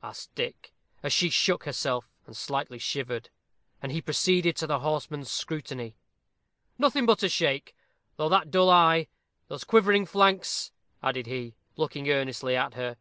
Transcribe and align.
asked 0.00 0.32
Dick, 0.36 0.72
as 1.02 1.12
she 1.12 1.28
shook 1.28 1.64
herself, 1.64 2.08
and 2.24 2.36
slightly 2.36 2.78
shivered. 2.78 3.30
And 3.82 3.90
he 3.90 4.00
proceeded 4.00 4.54
to 4.58 4.68
the 4.68 4.78
horseman's 4.78 5.28
scrutiny. 5.28 5.96
"Nothing 6.78 7.04
but 7.04 7.24
a 7.24 7.28
shake; 7.28 7.74
though 8.16 8.28
that 8.28 8.52
dull 8.52 8.70
eye 8.70 9.08
those 9.48 9.64
quivering 9.64 10.06
flanks" 10.06 10.70
added 11.02 11.26
he, 11.26 11.56
looking 11.76 12.08
earnestly 12.08 12.54
at 12.54 12.74
her. 12.74 12.96